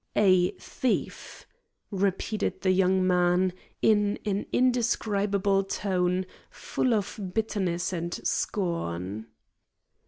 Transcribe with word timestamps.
"A 0.15 0.49
thief!" 0.53 1.45
repeated 1.91 2.61
the 2.61 2.71
young 2.71 3.05
man, 3.05 3.53
in 3.83 4.17
an 4.25 4.47
indescribable 4.51 5.63
tone 5.63 6.25
full 6.49 6.95
of 6.95 7.19
bitterness 7.35 7.93
and 7.93 8.11
scorn. 8.27 9.27